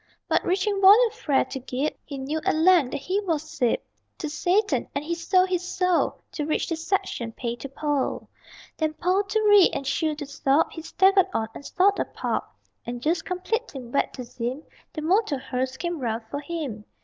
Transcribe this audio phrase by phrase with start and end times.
[0.27, 3.79] But reaching volume Fra to Gib, He knew at length that he was sib
[4.17, 8.27] To Satan; and he sold his soul To reach the section Pay to Pol.
[8.77, 12.43] Then Pol to Ree, and Shu to Sub He staggered on, and sought a pub.
[12.83, 16.85] And just completing Vet to Zym, The motor hearse came round for him.